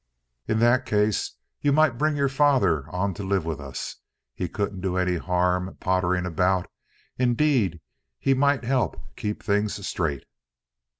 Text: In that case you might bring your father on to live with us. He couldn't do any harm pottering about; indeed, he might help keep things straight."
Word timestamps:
In 0.47 0.57
that 0.57 0.87
case 0.87 1.35
you 1.61 1.71
might 1.71 1.99
bring 1.99 2.15
your 2.15 2.27
father 2.27 2.89
on 2.89 3.13
to 3.13 3.21
live 3.23 3.45
with 3.45 3.61
us. 3.61 3.97
He 4.33 4.49
couldn't 4.49 4.81
do 4.81 4.97
any 4.97 5.17
harm 5.17 5.77
pottering 5.79 6.25
about; 6.25 6.67
indeed, 7.19 7.81
he 8.17 8.33
might 8.33 8.63
help 8.65 8.99
keep 9.15 9.43
things 9.43 9.85
straight." 9.87 10.25